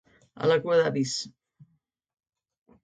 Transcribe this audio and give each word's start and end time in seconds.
A 0.43 0.47
la 0.51 0.57
cua 0.63 0.79
d’avis. 0.79 1.13